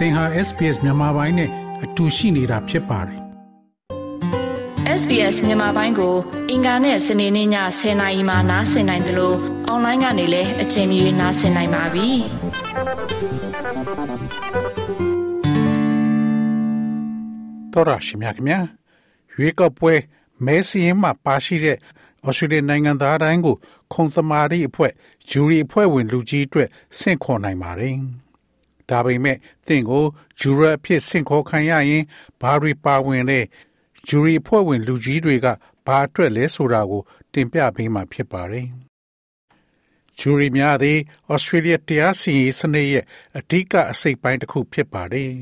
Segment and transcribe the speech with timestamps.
[0.00, 1.50] သင်ဟာ SPS မြန်မာပိုင်းနဲ့
[1.84, 3.20] အတူရှိနေတာဖြစ်ပါတယ်
[5.00, 6.14] SBS မြန်မာပိုင်းကို
[6.50, 7.48] အင်ကာနဲ့စနေနေ့ည
[7.78, 9.36] 10:00နာရီမှနားဆင်နိုင်တယ်လို့
[9.68, 12.08] အွန်လိုင်းကနေလည်းအချိန်မီနားဆင်နိုင်ပါပြီ
[17.72, 18.60] တော်ရရှိမြခင်ဗျာ
[19.34, 19.94] ရွေးကောက်ပွဲ
[20.46, 21.76] မဲစရင်မှာပါရှိတဲ့
[22.26, 23.56] ဩစတြေးလျနိုင်ငံသားတိုင်းကို
[23.92, 24.92] ခုံသမာဓိအဖွဲ့
[25.30, 27.96] ဂျူရီအဖွဲ့ဝင်လူကြီးအတွက်ဆင့်ခေါ်နိုင်ပါတယ်
[28.90, 29.36] ဒါပေမဲ့
[29.66, 30.04] သင်ကို
[30.40, 32.04] ဂျူရအဖြစ်ဆင့်ခေါ်ခံရရင်
[32.40, 33.40] ဘာတွေပါဝင်လဲ
[34.08, 35.46] ဂျူရီအဖွဲ့ဝင်လူကြီးတွေက
[35.86, 38.66] ဘာအတွက်လဲဆိုတာကို တင်ပြပေးမှာဖြစ်ပါတယ်
[40.18, 40.98] ဂျူရီများသည်
[41.32, 43.04] ဩစတြေးလျတရားစီရင်စနစ်ရဲ့
[43.38, 45.32] အဓိကအစိတ်ပိုင်းတစ်ခုဖြစ်ပါတယ်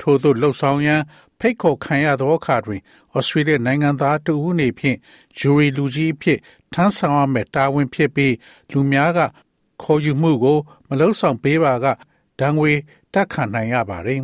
[0.00, 1.02] ထို့သောလှုပ်ဆောင်ရန်
[1.38, 2.80] ဖိတ်ခေါ်ခံရသောအခါတွင်
[3.16, 4.98] ဩစတြေးလျနိုင်ငံသားတဦးအနေဖြင့်
[5.38, 6.38] ဂျူရီလူကြီးဖြစ်
[6.72, 8.34] ထမ်းဆောင်ရမယ့်တာဝန်ဖြစ်ပြီး
[8.72, 9.20] လူများက
[9.82, 11.86] ခေါ်ယူမှုကို မလုံဆောင်ပေးပါက
[12.42, 12.72] ဒဏ်ငွေ
[13.14, 14.20] တက်ခံနိုင်ရပါတယ်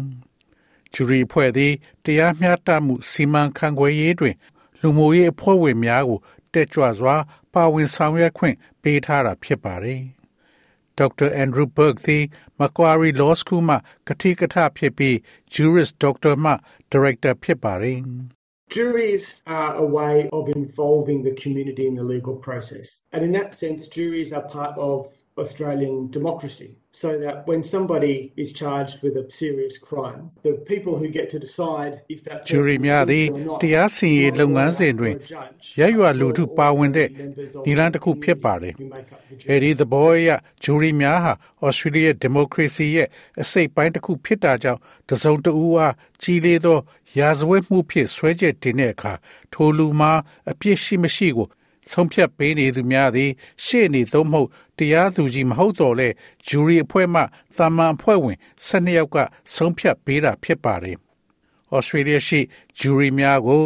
[0.93, 1.73] ။ဂျူရီဖွဲ့သည်
[2.05, 4.37] တရားမျှတမှုစီမံခန့်ခွဲရေးတွင်
[4.81, 6.19] လူမှုရေးအဖွဲ့ဝင်များကို
[6.53, 7.17] တက်ကြွစွာ
[7.55, 10.03] ပါဝင်ဆောင်ရွက်ခွင့်ပေးထားတာဖြစ်ပါတယ်။
[10.99, 11.29] Dr.
[11.43, 12.25] Andrew Burke သည်
[12.59, 13.77] Macquarie Law School မှ
[14.09, 15.15] ကတိကထဖြစ်ပြီး
[15.55, 16.53] Juris Doctor မှ
[16.93, 17.99] Director ဖြစ်ပါတယ်။
[18.75, 19.25] Juries
[19.59, 22.87] are a way of involving the community in the legal process.
[23.15, 24.97] And in that sense, juries are part of
[25.43, 26.71] Australian democracy.
[27.03, 31.39] So that when somebody is charged with a serious crime, the people who get to
[31.47, 37.63] decide if that person ဂျူရီများသည် is or not တရားစီရင်ရေးလုပ်ငန်းစဉ်တွင် or a judge ရရွာလူထုပါဝင်တဲ့ members of
[37.67, 39.51] ဒီလန်တစ်ခုဖြစ်ပါတယ် who make up the jury.
[39.51, 40.29] အဲဒီသဘောအရ
[40.65, 41.33] ဂျူရီများဟာ
[41.67, 43.09] ဩစတြေးလျဒီမိုကရေစီရဲ့
[43.43, 46.79] အစိတ်ပိုင်းတစ်ခုဖြစ်တာကြောင့်တစုံတဦးအားကြီးလေးသော
[47.19, 49.13] ရာဇဝတ်မှုဖြစ်ဆွဲချက်တင်တဲ့အခါ
[49.53, 50.13] ထိုလူမှာ
[50.51, 51.49] အပြစ်ရှိမရှိကို
[51.91, 53.31] ဆုံးဖြတ်ပေးနေသူများသည်
[53.65, 56.09] ရှေ့နေသို့မဟုတ်တရားသူကြီးမဟုတ်တော့လဲ
[56.47, 57.23] ဂျူရီအဖွဲ့မှ
[57.57, 59.17] သာမန်အဖွဲ့ဝင်12ယောက်က
[59.55, 60.97] ဆုံးဖြတ်ပေးတာဖြစ်ပါတယ်။
[61.75, 62.41] ဩစတြေးလျရှိ
[62.79, 63.63] ဂျူရီများကို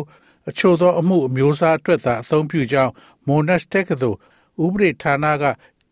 [0.49, 2.93] အချို့သောအမှုအမျိုးအစားအတွက်သာအသုံးပြုကြောင်း
[3.27, 4.19] Monash တက္ကသိုလ်
[4.65, 5.45] ဥပဒေဌာနက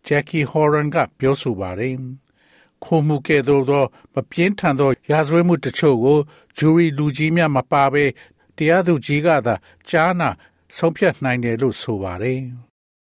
[0.07, 1.95] Jackie Horan ကပြောဆိုပါတယ်။
[2.85, 6.19] ခုံမှုကဲ့သို့သောမပြင်းထန်သော ရာဇဝတ်မှုတချို့ကို
[6.59, 8.05] ဂျူရီလူကြီးများမပါဘဲ
[8.57, 9.55] တရားသူကြီးကသာ
[9.89, 10.29] ကြားနာ
[10.78, 12.42] ဆုံးဖြတ်နိုင်တယ်လို့ဆိုပါတယ်။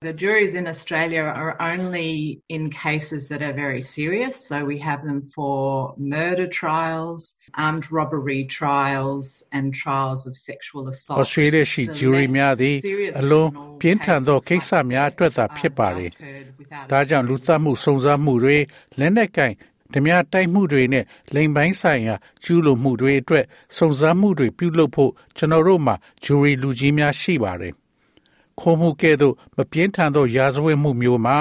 [0.04, 4.34] The juries in Australia are only in cases that are very serious.
[4.48, 11.18] So we have them for murder trials, armed robbery trials, and trials of sexual assault.
[11.20, 16.46] ဩစတြေးလျရှိ The ဂျူရီ less များသည် serious အလွန် criminal ပြင်းထန်သော cases ကိစ္စများအတွက်သာ like ဖြစ်ပါတယ် just heard
[16.60, 18.58] without ဒါကြောင့်လူသတ်မှုစုံစမ်းမှုတွေ
[18.98, 19.52] လက်နက်ကင်
[19.93, 23.45] ဓမြတိုက်မှုတွေနဲ့လိမ်ပိုင်းဆိုင်ရာကျူးလွန်မှုတွေအတွက်
[23.77, 27.73] စုံစမ်းမှုတွေပြုလုပ်ဖို့ကျွန်တော်တို့မှာဂျူရီလူကြီးများရှိပါတယ်။
[28.59, 31.37] ခုံမှုကဲ့သို့မပြင်းထန်သောရာဇဝတ်မှုမျိုးမှာ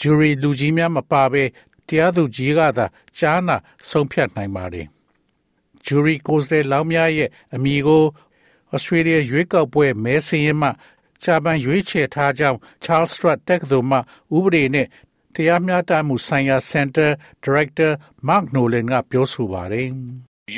[0.00, 1.44] ဂျူရီလူကြီးများမပါဘဲ
[1.88, 2.86] တရားသူကြီးကသာ
[3.18, 3.56] ကြားနာ
[3.88, 4.86] ဆုံးဖြတ်နိုင်ပါတယ်။
[5.84, 8.04] ဂျူရီကိုယ်စားလှယ်လောင်းများရဲ့အမည်ကို
[8.72, 10.70] ဩစတြေးလျရွေးကောက်ပွဲမဲစင်းရင်မှ
[11.22, 13.98] ဂျာပန်ရွေးချယ်ထားကြောင်း Charles Strat တက္ကသိုလ်မှ
[14.36, 14.86] ဥပဒေနဲ့
[15.37, 17.09] တရားမျှတမှုဆိုင်ရာ Center
[17.45, 17.91] Director
[18.27, 19.89] Mark Nolan ကပြောဆိုပါတယ်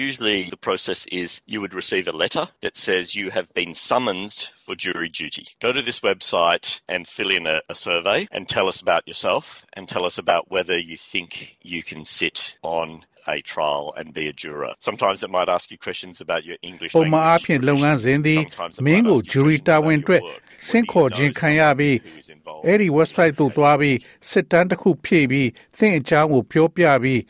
[0.08, 4.36] Usually, the process is you would receive a letter that says you have been summoned
[4.64, 5.46] for jury duty.
[5.62, 9.44] Go to this website and fill in a, a survey and tell us about yourself
[9.74, 12.88] and tell us about whether you think you can sit on
[13.36, 14.74] a trial and be a juror.
[14.90, 19.02] Sometimes it might ask you questions about your English ပုံမှန်အား language ဖြင့်လုပ်ငန်းစဉ်သည် Sometimes it မင်း
[19.02, 20.42] might ကို ask you ဂျူရီ questions တာ about ဝန် your အတွက် work.
[20.68, 23.98] ဆင့် Whether ခေါ် you ခြင်း know ခံရပြီး someone who is involved အဲ့ဒီ website သို့သွားပြီး
[24.30, 27.22] စစ်တမ်းတစ်ခုဖြည့်ပြီးသင်အကြောင်းကိုပြောပြပြီး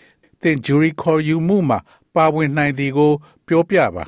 [0.42, 1.80] သင်ဂျူရီခေါ်ယူမှုမှာ
[2.16, 3.12] ပါဝင်နိုင်သည်ကို
[3.48, 4.06] ပြောပြပါ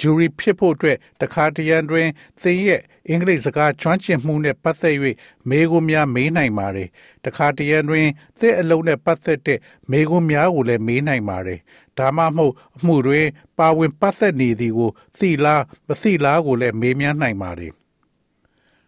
[0.00, 2.08] ဂျူရီဖြစ်ဖို့အတွက်တခါတရံတွင်
[2.42, 4.96] သင်ရဲ့အင်္ဂလိပ်စကားကျွမ်းကျင်မှုနဲ့ပတ်သက်၍
[5.48, 6.88] မေးခွန်းများမေးနိုင်ပါတယ်
[7.24, 8.06] တခါတရံတွင်
[8.38, 9.58] သင်အလုံးနဲ့ပတ်သက်တဲ့
[9.90, 11.60] မေးခွန်းများကိုလည်းမေးနိုင်ပါတယ်
[11.98, 13.26] ဒါမှမဟုတ်အမှုတွင်
[13.58, 17.72] ပါဝင်ပတ်သက်နေသည်ကိုသိလားမသိလားကိုလည်းမေးမြန်းနိုင်ပါတယ်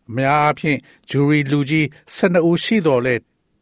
[0.08, 0.78] အများအားဖြင့်
[1.10, 1.84] ဂျူရီလူကြီး
[2.16, 3.14] 12ဦးရှိတော်လဲ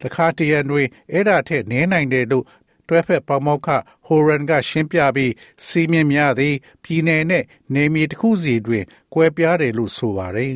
[0.03, 2.45] တခါတရံတွင်အဲ့ဒါထက်နည်းနိုင်တယ်လို့
[2.88, 3.68] တွဲဖက်ပေါမောက္ခ
[4.06, 5.34] ဟိုရန်ကရှင်းပြပြီး
[5.66, 7.44] စီးမြင်များသည်ပြည်내နဲ့
[7.76, 8.84] နေမြေတစ်ခုစီတွင်
[9.14, 10.54] ကွဲပြားတယ်လို့ဆိုပါတယ်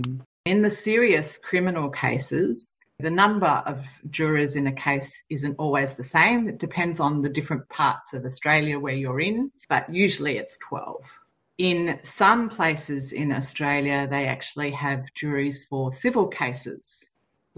[0.53, 2.55] In the serious criminal cases,
[2.99, 3.77] the number of
[4.17, 6.47] jurors in a case isn't always the same.
[6.47, 9.37] It depends on the different parts of Australia where you're in,
[9.73, 11.19] but usually it's 12.
[11.57, 17.07] In some places in Australia, they actually have juries for civil cases,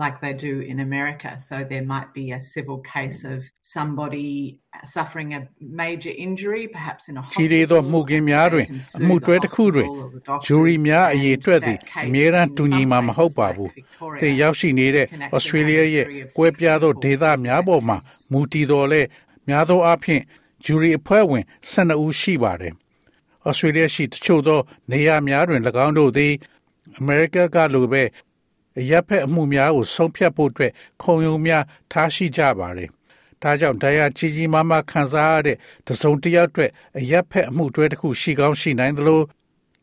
[0.04, 1.30] like they do in America.
[1.40, 5.42] So there might be a civil case of somebody suffering a
[5.84, 7.92] major injury, perhaps in a ကြီးလေးသော hospital.
[7.92, 12.06] မှုကင်းများတွင် They can အ sue မှု the တွဲတစ်ခုတွင် hospital or the doctors, ဂျူရီများအရေးအတွက်သည် and that
[12.08, 15.44] အမြဲတမ်း case တူညီ in မှာ some မဟုတ်ပါ places ဘူး like Victoria သင်ရောက်ရှိနေတဲ့ can ဩ actually
[15.46, 18.32] စတြေးလျ have a ရဲ့ jury of ကွဲ six ပြားသော people ဒေသများပေါ်မှာ in that case.
[18.32, 19.02] မူတည်တော်လဲ
[19.48, 20.22] များသောအားဖြင့်
[20.66, 22.74] ဂျူရီအဖွဲ့ဝင်12ဦးရှိပါတယ်။
[23.48, 24.60] ဩစတြေးလျရှိတချို့သော
[24.92, 26.34] နေရာများတွင်၎င်းတို့သည်
[27.00, 28.04] အမေရိကကလိုပဲ
[28.91, 30.73] ရပ်ဖက်အမှုများကိုဆုံးဖြတ်ဖို့အတွက်
[31.03, 32.89] ခုံရုံများထားရှိကြပါတယ်။
[33.43, 39.21] ဒါကြောင့်တရားကြီးကြီးမားမားခံစားရတဲ့တစုံတစ်ယောက်အတွက်အရက်ဖက်အမှုတွဲတစ်ခုရှိကောင်းရှိနိုင်သလို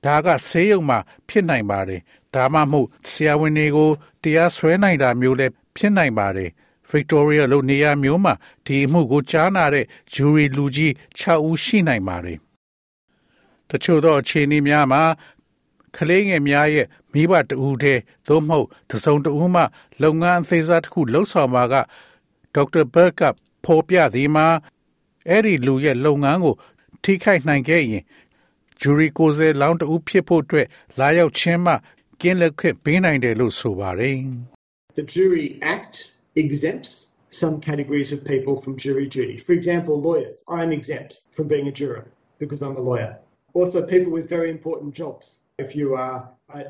[0.05, 2.01] ဒါကဆေးရုံမှာဖြစ်နိုင်ပါတယ်။
[2.35, 3.89] ဒါမှမဟုတ်ဆရာဝန်တွေကို
[4.23, 6.49] တရားစွဲနိုင်တာမျိုးလည်းဖြစ်နိုင်ပါတယ်။
[6.91, 8.33] Victoria လို့နေရာမျိုးမှာ
[8.65, 12.37] ဒီအမှုကိုကြားနာတဲ့ဂျူရီလူကြီး6ဦးရှိနိုင်ပါတယ်။
[13.69, 15.01] တချို့သောအခြေအနေများမှာ
[15.96, 19.62] ကလေးငယ်များရဲ့မိဘတဦးတည်းသို့မဟုတ်တစုံတဦးမှ
[20.02, 21.74] လုပ်ငန်းအသေးစားတစ်ခုလှုပ်ဆောင်မှာက
[22.54, 23.22] ဒေါက်တာဘတ်က
[23.64, 24.46] ဖော်ပြသည်မှာ
[25.28, 26.54] အဲ့ဒီလူရဲ့လုပ်ငန်းကို
[27.02, 28.04] ထိခိုက်နိုင်ခဲ့ရင်
[28.80, 30.66] ဂျူရီကိုယ်စားလောင်းတဦးဖြစ်ဖို့အတွက်
[30.98, 31.74] လာရောက်ခြင်းမှ
[32.20, 34.18] ကင်းလက်ခွင့်ပေးနိုင်တယ်လို့ဆိုပါတယ်
[34.98, 35.94] The Jury Act
[36.42, 36.92] exempts
[37.34, 39.38] some categories of people from jury duty.
[39.38, 40.44] For example, lawyers.
[40.48, 42.06] I am exempt from being a juror
[42.38, 43.18] because I'm a lawyer.
[43.54, 45.26] Also, people with very important jobs.
[45.63, 46.17] If you are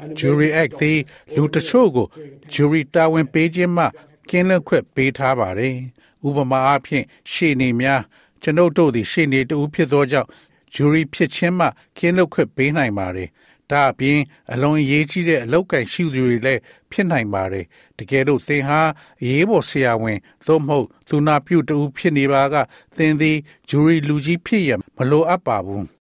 [0.04, 1.00] an Jury Act သည်
[1.36, 2.08] လူတချို့ကို
[2.54, 3.86] jury တာဝန်ပေးခြင်းမှ
[4.30, 5.76] ကင်းလွတ်ခွင့်ပေးထားပါတယ်။
[6.28, 8.02] ဥပမာအားဖြင့်ရှေ့နေများ
[8.42, 10.30] ကျွန်ုပ်တို့သည်ရှေ့နေတူဖြစ်သောကြောင့်
[10.74, 13.30] jury ဖြစ်ခြင်းမှကင်းလွတ်ခွင့်ပေးနိုင်ပါတယ်။
[13.72, 14.20] ဒါအပြင်
[14.52, 17.66] အလွန်အရေးကြီးတဲ့အလောက်ကန်ရှိသူတွေလည်းဖြစ်နိုင်ပါတယ်။
[17.98, 18.82] တကယ်လို့သင်ဟာ
[19.22, 22.56] အရေးပေါ်ဆရာဝန်သို့မဟုတ်သူနာပြုတူဖြစ်နေပါက
[22.98, 23.38] သင်သည်
[23.70, 25.86] jury လူကြီးဖြစ်ရမလိုအပ်ပါဘူး။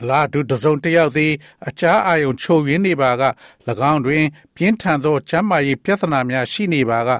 [0.00, 1.32] အလားတူတစုံတစ်ယောက်သည်
[1.68, 3.24] အခြားအာယုံချုပ်ရင်းနေပါက၎
[3.92, 4.24] င်းတွင်
[4.54, 7.10] ပြင်းထန်သောကျန်းမာရေးပြဿနာများရှိနေပါက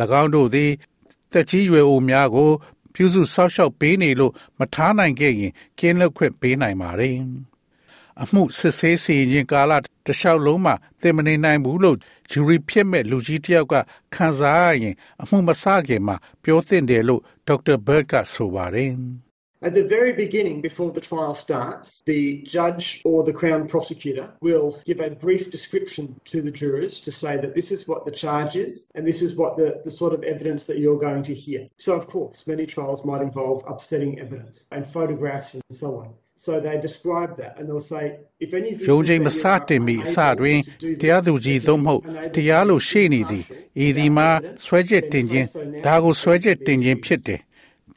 [0.20, 0.70] ၎င်းတို့သည်
[1.32, 2.50] တက်ကြီးရွယ်အိုများကို
[2.94, 7.14] ပြုစုဆောက်ရှောက်ပေးနေလို့မထားနိုင်ခဲ့ရင်ကင်းလွတ်ခွင့်ပေးနိုင်ပါတယ်။
[8.22, 11.98] အမှုစစ်ဆေးစီရင်ကာလတလျှောက်လုံးမှာသင်မနေနိုင်ဘူးလို့
[12.30, 13.74] ဂျူရီဖြစ်မဲ့လူကြီးတယောက်က
[14.14, 18.90] ခံစားရရင် အမှုမစခင်မှာပြောသင့်တယ်လို့ဒေါက်တာဘတ်ကဆိုပါတယ်။
[19.61, 24.81] At the very beginning, before the trial starts, the judge or the Crown prosecutor will
[24.85, 28.55] give a brief description to the jurors to say that this is what the charge
[28.55, 31.67] is and this is what the, the sort of evidence that you're going to hear.
[31.77, 36.13] So, of course, many trials might involve upsetting evidence and photographs and so on.
[36.35, 40.59] So they describe that and they'll say if any of you ရုံးချိန်မစတင်မီအစတွင်
[41.01, 42.01] တရားသူကြီးသို့မဟုတ်
[42.35, 43.45] တရားလို့ရှေ့နေသည်
[43.85, 44.29] ဤဒီမှာ
[44.65, 45.47] ဆွဲချက်တင်ခြင်း
[45.85, 47.39] ဒါကိုဆွဲချက်တင်ခြင်းဖြစ်တယ်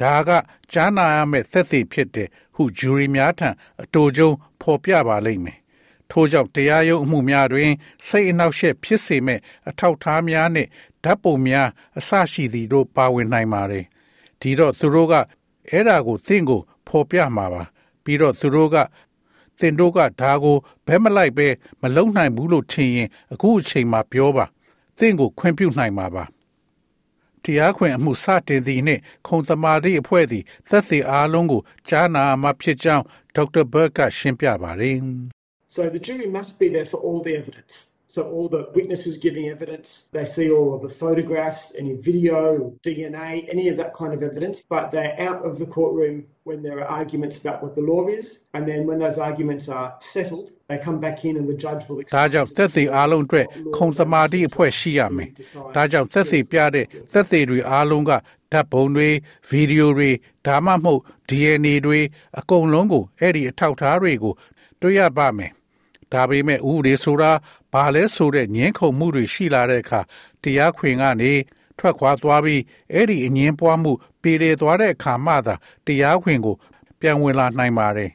[0.02, 0.30] ဒါက
[0.72, 3.50] ကြားနာရမယ့်သက်သေဖြစ်တဲ့ဟုဂျူရီများထံ
[3.82, 5.58] အတူကျုံဖော်ပြပါလိမ့်မယ်။
[6.12, 7.72] ထို့ကြောင့်တရားရုံးအမှုများတွင်
[8.08, 9.40] စိတ်အနှောက်အယှက်ဖြစ်စေမဲ့
[9.70, 10.70] အထောက်ထားများနှင့်
[11.04, 11.68] ဓာတ်ပုံများ
[11.98, 13.86] အစရှိသည်တို့ပါဝင်နိုင်ပါတယ်။
[14.42, 15.14] ဒီတော့သူတို့က
[15.70, 17.64] အဲ့ဒါကိုသင်ကိုဖော်ပြမှာပါ။
[18.04, 18.76] ပြီးတော့သူတို့က
[19.60, 20.58] သင်တို့ကဒါကို
[20.88, 21.48] ဘဲမလိုက်ပဲ
[21.82, 24.46] မလုံနိုင်ဘူးလို့ထင်ရင်အခုအချိန်မှပြောပါ။
[24.98, 26.24] သင်ကိုခွင့်ပြုနိုင်မှာပါ။
[27.48, 33.06] တရားခွင်အမှုစတင်သည်နှင့်ခုံသမာဓိအဖွဲ့သည်သက်သေအားလုံးကိုကြားနာမှဖြစ်ကြောင်း
[33.36, 34.98] ဒေါက်တာဘတ်ကရှင်းပြပါတယ်
[35.76, 37.74] So the jury must be there for all the evidence.
[38.15, 43.49] So all the witnesses giving evidence, they see all of the photographs, any video, DNA,
[43.49, 46.89] any of that kind of evidence, but they're out of the courtroom when there are
[47.01, 50.99] arguments about what the law is, and then when those arguments are settled, they come
[51.01, 53.47] back in and the judge will ဒါကြောင့်သက်သေအားလုံးအတွက်
[53.77, 55.29] ခုံသမာဓိအဖွဲ့ရှိရမယ်။
[55.77, 58.13] ဒါကြောင့်သက်သေပြတဲ့သက်သေတွေအားလုံးက
[58.53, 59.09] ဓာတ်ပုံတွေ
[59.49, 60.11] ဗီဒီယိုတွေ
[60.47, 62.01] ဒါမှမဟုတ် DNA တွေ
[62.39, 64.35] အကုန်လုံးကိုအဲ့ဒီအထောက်အထားတွေကို
[64.81, 65.53] တွေ့ရပါမယ်။
[66.13, 67.33] ဒါပေမဲ့ဥပဒေဆိုတာ
[67.74, 70.00] ဘာလဲဆိုတဲ့ညှင်းခုန်မှုတွေရှိလာတဲ့အခါ
[70.42, 71.34] တရားခွင်ကနေ
[71.78, 72.62] ထွက်ခွာသွားပြီး
[72.94, 75.56] အဲ့ဒီအငင်းပွားမှုပြည်လေသွားတဲ့အခါမှသာ
[75.86, 76.56] တရားခွင်ကို
[77.00, 78.12] ပြန်ဝင်လာနိုင်ပါတယ်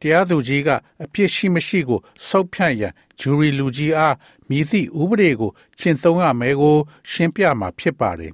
[0.00, 0.68] တရားသူကြီးက
[1.04, 4.16] အပြစ်ရှိမရှိကိုစောက်ဖြန့်ရန်ဂျူရီလူကြီးအား
[4.48, 6.76] မြည်သည့်ဥပဒေကိုကျင့်သုံးရမယ်ကို
[7.10, 8.32] ရှင်းပြမှာဖြစ်ပါတယ်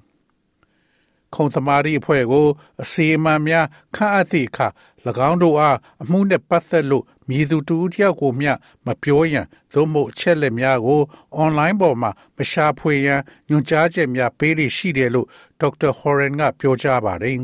[1.35, 2.47] ခုံသမားရီအဖွဲ့ကို
[2.83, 4.69] အစီအမံများခန့်အပ်သည့်အခါ၎
[5.29, 8.53] င်းတို့အားအမှုနှင့်ပတ်သက်လို့ မြည်သူတူတယောက်ကိုမျှ
[8.87, 11.01] မပြောရန်သို့မဟုတ်အချက်လက်များကို
[11.35, 15.27] အွန်လိုင်းပေါ်မှာမရှာဖွေရန်ညွှန်ကြားချက်များပေးလိရှိတယ်လို့
[15.61, 17.39] ဒေါက်တာဟော်ရန်ကပြောကြားပါတယ်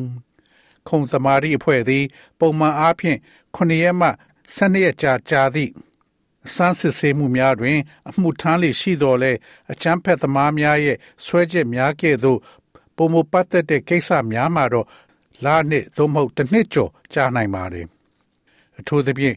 [0.88, 2.04] ခုံသမားရီအဖွဲ့သည်
[2.38, 3.18] ပုံမှန်အားဖြင့်
[3.56, 4.08] 9ရက်မှ
[4.56, 5.72] 12ရက်ကြာကြာသည့်
[6.46, 9.32] အစမ်းစစ်ဆေးမှုများတွင် အမှုထမ်းလေရှိတော်လဲ
[9.72, 12.38] အချမ်းဖက်သမားများရဲ့ဆွဲချက်များကဲ့သို့
[12.96, 14.86] ပုံမပတ်သက်တဲ့ကိစ္စများမှာတော့
[15.44, 17.86] လာနှစ်သို့မဟုတ်တစ်နှစ်ကျော်ကြာနိုင်ပါတယ်
[18.78, 19.36] အထူးသဖြင့်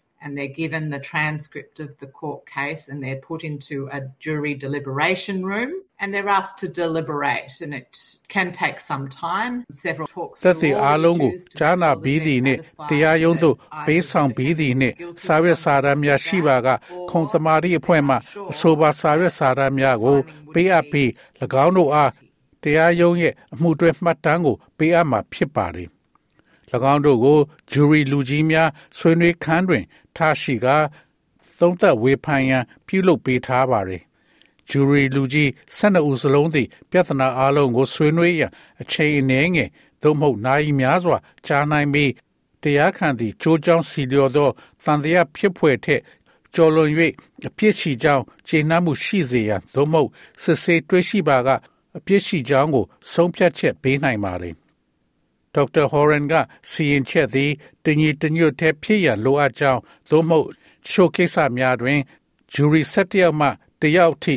[0.22, 4.54] and they're given the transcript of the court case and they're put into a jury
[4.54, 5.70] deliberation room
[6.00, 7.90] and they're asked to deliberate and it
[8.28, 12.60] can take some time several talks သက်သေအားလုံးကိုကြားနာပြီးသည်နှင့်
[12.90, 14.94] တရားရုံးသို့ပေးဆောင်ပြီးသည်နှင့်
[15.24, 16.68] စာရွက်စာတမ်းများရှိပါက
[17.10, 18.14] ခုံသမာဓိအဖွဲ့မှ
[18.52, 20.18] အဆိုပါစာရွက်စာတမ်းများကို
[20.54, 21.08] ပေးအပ်ပြီး၎
[21.64, 22.10] င်းတို့အား
[22.62, 25.88] တရားရုံးရဲ့အမှုတွဲမှတ်တမ်းကို ပေးအပ်မှာဖြစ်ပါသည်၎
[26.91, 27.39] င်းတို့ကို
[27.71, 29.83] ဂျူရီလူကြီးများဆွေးနွေးခန်းတွင်
[30.15, 30.77] ထားရှိကာ
[31.57, 34.03] သုံးသက်ဝေဖန်ရန်ပြုလုပ်ပေးထားပါသည်
[34.69, 38.51] ဂျူရီလူကြီး12ဦးစလုံးသည်ပြဿနာအလုံးကိုဆွေးနွေးရန်
[38.81, 39.69] အချိန်အနည်းငယ်
[40.01, 42.11] သို့မဟုတ်နိုင်များစွာကြားနိုင်ပြီး
[42.63, 44.49] တရားခံသည်ကြိုးကြောင်းစီလျော်သော
[44.83, 46.01] တန်တရားဖြစ်ဖွယ်ထက်
[46.53, 46.91] ကျော်လွန်၍
[47.47, 50.09] အပြစ်ရှိကြောင်းခြေနှမ်းမှုရှိစေရန်သို့မဟုတ်
[50.41, 51.49] စစ်ဆေးတွေ့ရှိပါက
[51.97, 54.55] အပြစ်ရှိကြောင်းကိုဆုံးဖြတ်ချက်ပေးနိုင်ပါသည်
[55.55, 56.33] ဒေါက်တာဟော်ရန်က
[56.71, 57.51] စီရင်ချက်သည်
[57.85, 60.49] တညီတညွတ်တဲ့ဖြစ်ရန်လိုအပ်ကြောင်းသို့မဟုတ်
[60.87, 61.99] ချိုကိစ္စများတွင်
[62.53, 63.47] ဂျူရီ၁၁ယောက်မှ
[63.81, 64.35] တယောက်ထိ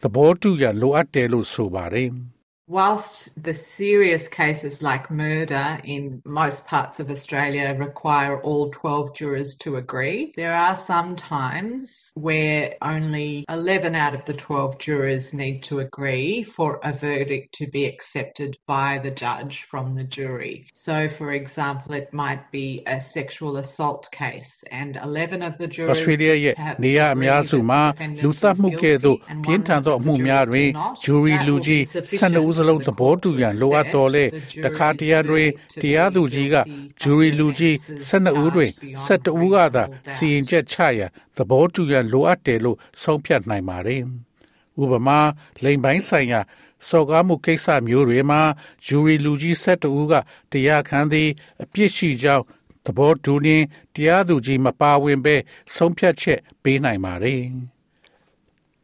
[0.00, 2.10] သဘောတူရန်လိုအပ်တယ်လို့ဆိုပါတယ်။
[2.71, 9.55] Whilst the serious cases like murder in most parts of Australia require all 12 jurors
[9.55, 15.63] to agree, there are some times where only 11 out of the 12 jurors need
[15.63, 20.65] to agree for a verdict to be accepted by the judge from the jury.
[20.73, 25.97] So, for example, it might be a sexual assault case, and 11 of the jurors
[25.97, 27.81] Australia ရဲ့နေရအများစုမှာ
[28.23, 30.69] လူသတ်မှုကဲ့သို့ပြင်းထန်သောအမှုများတွင်
[31.05, 31.81] jury လူကြီး
[32.21, 34.24] 12 စလုံးသဘောတူရန်လိုအပ်တော်လဲ
[34.64, 35.48] တခါတရံတွင်
[35.82, 36.56] တရားသူကြီးက
[37.00, 37.74] ဂျူရီလူကြီး
[38.08, 38.70] 12ဦးတွင်
[39.06, 39.84] 12ဦးကသာ
[40.14, 44.02] စီရင်ချက်ချရန်သဘောတူရန်လိုအပ်တယ်လို့ဆုံးဖြတ်နိုင်ပါတယ်။
[44.82, 45.18] ဥပမာ
[45.64, 46.40] လိမ်ပိုင်းဆိုင်ရာ
[46.88, 48.40] စော်ကားမှုကိစ္စမျိုးတွေမှာ
[48.86, 50.14] ဂျူရီလူကြီး12ဦးက
[50.52, 51.28] တရားခံသည်
[51.62, 52.44] အပြစ်ရှိကြောင်း
[52.84, 55.36] သဘောတူရင်တရားသူကြီးမပါဝင်ဘဲ
[55.74, 57.42] ဆုံးဖြတ်ချက်ပေးနိုင်ပါတယ်။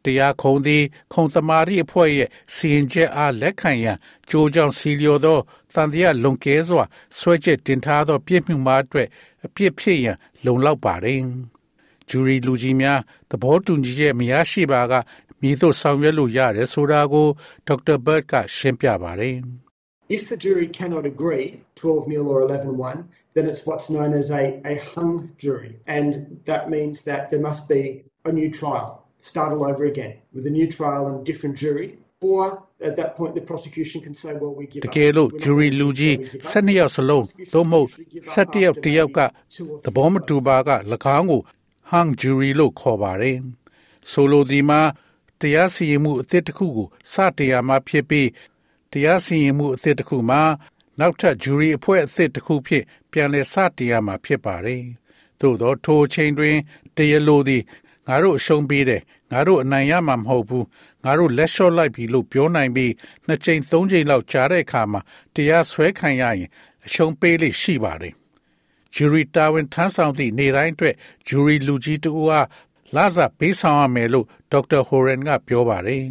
[0.05, 0.83] တရားခုံသည်
[1.13, 3.97] ခုံသမာဓိအဖွဲ့ရဲ့စီရင်ချက်အားလက်ခံရန်
[4.29, 5.39] ကြိုးကြောင်စီလျော်သော
[5.73, 6.83] တန်တရားလွန်ကဲစွာ
[7.17, 9.07] ဆွဲချက်တင်ထားသော ပြစ်မှုမှာအတွက်
[9.45, 11.19] အပြစ်ဖြစ်ရန်လုံလောက်ပါတယ်။
[12.09, 14.93] ဂျူရီလူကြီးများသဘောတူညီချက်မရရှိပါက
[15.41, 17.27] မိတို့ဆောင်ရွက်လို့ရတယ်ဆိုတာကို
[17.67, 19.37] ဒေါက်တာဘတ်ကရှင်းပြပါတယ်။
[20.15, 21.47] If the jury cannot agree
[21.79, 22.97] 12 nil or 11 1
[23.33, 25.79] then it's what's known as a, a hung jury.
[25.87, 29.02] And that means that there must be a new trial.
[29.29, 31.87] Start all over again with a new trial and different jury.
[32.31, 32.45] Or
[32.87, 36.15] at that point, the prosecution can say, well, we give တကယ်လို့ jury လူကြီး
[36.51, 37.87] 12ယောက်စလုံးသို့မဟုတ်
[38.33, 39.19] 17ယောက်တယောက်က
[39.85, 40.69] သဘောမတူပါက၎
[41.17, 41.41] င်းကို
[41.91, 43.37] hung jury လို့ခေါ်ပါတယ်။
[44.11, 44.81] ဆိုလိုဒီမှာ
[45.39, 48.29] တရားစီရင်မှုအသစ်တစ်ခုကိုစတရားမှာဖြစ်ပြီး
[48.91, 50.41] တရားစီရင်မှုအသစ်တစ်ခုမှာ
[50.99, 54.83] နောက်ထပ် jury အဖွဲ့အသစ်တစ်ခုဖြင့်ပြန်လည်စတရားမှာဖြစ်ပါတယ်။
[55.39, 56.57] သို့သောထိုအချိန်တွင်
[56.97, 57.63] တရားလိုသည်
[58.07, 60.65] ငါတို့အရှုံးပေးတယ်ငါတို့အနိုင်ရမှာမဟုတ်ဘူး
[61.03, 62.91] ငါတို့လက်လျှော့လိုက်ပြီလို့ပြောနိုင်ပြီး
[63.27, 65.01] နှစ်ချိန်သုံးချိန်လောက်ကြားတဲ့အခါမှာ
[65.35, 66.49] တရားစွဲခံရရင်
[66.85, 68.13] အရှုံးပေးလိရှိပါတယ်
[68.93, 70.95] ဂျူရီတာဝန်ထမ်းဆောင်သည့်နေတိုင်းအတွက်
[71.27, 72.47] ဂျူရီလူကြီးတူအား
[72.95, 76.05] လာစာပေးဆောင်ရမယ်လို့ဒေါက်တာဟိုရန်ကပြောပါတယ်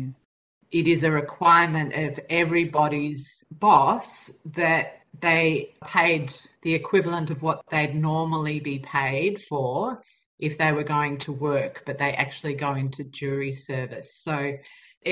[0.80, 3.22] It is a requirement of everybody's
[3.66, 4.08] boss
[4.60, 4.84] that
[5.26, 5.44] they
[5.96, 6.24] paid
[6.64, 9.74] the equivalent of what they'd normally be paid for
[10.46, 14.08] if they were going to work, but they actually go into jury service.
[14.26, 14.36] So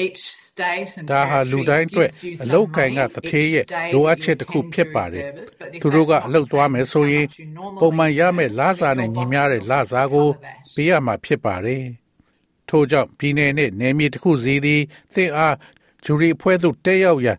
[0.02, 2.10] each state and ဒါဟာလူတိုင်းအတွက်
[2.44, 5.24] အလုတ်ကင်ကတထေးရဲ့လိုအပ်ချက်တစ်ခုဖြစ်ပါတယ်။
[5.82, 7.26] သူတို့ကအလုတ်သွားမယ်ဆိုရင်
[7.80, 10.28] ပုံမှန်ရမယ့်လစာနဲ့ညီမျှတဲ့လစာကို
[10.74, 11.82] ပေးရမှာဖြစ်ပါတယ်။
[12.68, 14.82] ထို့ကြောင့်ပြည်내နဲ့နယ်မြေတစ်ခုစီသည်
[15.14, 15.56] သင်အား
[16.04, 17.38] ဂျူရီအဖွဲ့သို့တက်ရောက်ရန်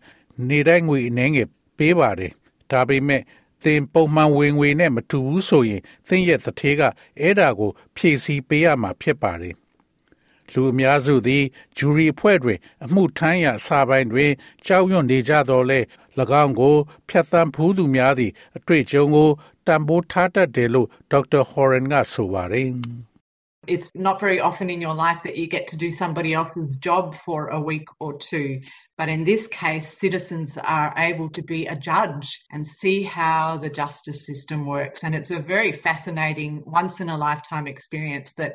[0.49, 2.31] နေတိုင်းငွေအနှဲငယ်ပေးပါတယ်။
[2.71, 3.21] ဒါပေမဲ့
[3.63, 6.81] သင်ပုံမှန်ဝင်ငွေနဲ့မတူဘူးဆိုရင်သင်ရဲ့သထေးက
[7.19, 9.55] အဲ့ဒါကို ဖြည့်ဆည်းပေးရမှာဖြစ်ပါတယ်
[10.53, 11.43] လူအများစုသည်
[11.77, 14.31] ဂျူရီအဖွဲ့တွင် အမှုထမ်းရာစာပိုင်းတွင်
[14.65, 15.79] ကြောက်ရွံ့နေကြတော်လဲ၎
[16.43, 16.75] င်းကို
[17.09, 19.29] ဖျက်ဆီးဖူးသူများသည့်အတွေ့အကြုံကို
[19.67, 22.69] တန်ဖိုးထားတတ်တယ်လို့ဒေါက်တာဟော်ရန်ကဆိုပါတယ်
[23.73, 27.13] It's not very often in your life that you get to do somebody else's job
[27.13, 28.47] for a week or two.
[29.00, 33.68] But in this case, citizens are able to be a judge and see how the
[33.68, 35.04] justice system works.
[35.04, 38.52] And it's a very fascinating, once in a lifetime experience that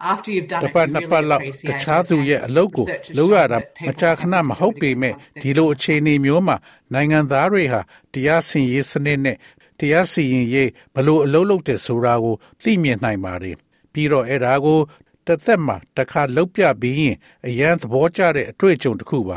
[0.00, 2.84] after you've done it, you really appreciate တခြားသူရဲ့အလုပ်ကို
[3.18, 6.56] လုပ်ရတာမကြာခဏမဟုတ်ပေမဲ့ဒီလိုအခြေအနေမျိုးမှာ
[6.94, 7.80] နိုင်ငံသားတွေဟာ
[8.12, 9.36] တရားစီရင်ရေးစနစ်နဲ့
[9.80, 13.56] တရားစီရင်ရေးဘလို့အလုပ်လုပ်တယ်ဆိုတာကိုသိမြင်နိုင်ပါတယ်
[13.92, 14.80] ပြီးတော့အဲ့ဒါကို
[15.26, 17.16] တစ်သက်မှာတစ်ခါလုပ်ပြပြီးရင်
[17.46, 19.36] အရန်သဘောကျတဲ့အတွေ့အကြုံတစ်ခုပါ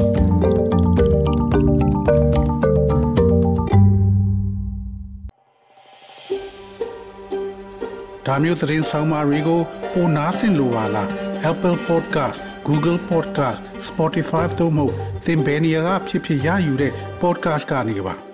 [8.26, 9.60] ဒါမျိုးသတင်းဆောင်မာတွေကို
[9.92, 11.08] ပိုနားဆင်လိုပါလား
[11.50, 14.84] Apple Podcast Google Podcast Spotify တို့မှာ
[15.24, 16.92] သင်ပင်ရာဖြစ်ဖြစ်ရယူတဲ့
[17.22, 18.31] podcast ကနေပါ